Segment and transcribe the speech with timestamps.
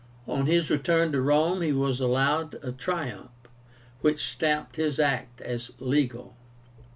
[0.27, 3.29] On his return to Rome he was allowed a triumph,
[3.99, 6.35] which stamped his act as legal.